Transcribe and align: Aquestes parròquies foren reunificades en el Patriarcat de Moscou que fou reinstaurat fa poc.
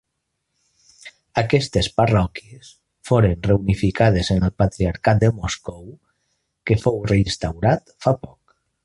Aquestes 1.41 1.89
parròquies 1.99 2.71
foren 3.11 3.45
reunificades 3.49 4.31
en 4.37 4.49
el 4.49 4.55
Patriarcat 4.63 5.21
de 5.25 5.31
Moscou 5.43 5.85
que 6.71 6.79
fou 6.87 6.99
reinstaurat 7.13 7.95
fa 8.07 8.17
poc. 8.25 8.59